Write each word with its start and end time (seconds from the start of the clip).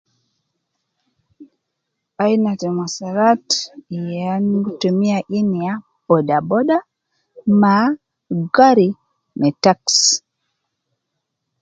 Aina 2.23 2.51
ta 2.59 2.67
muwasalat 2.77 3.45
yan 4.15 4.45
gi 4.63 4.71
tumiya 4.81 5.17
inya 5.39 5.71
boda 6.07 6.37
boda 6.49 6.77
ma 7.61 7.75
gari 8.55 8.87
me 9.39 9.49
taxi 9.63 10.13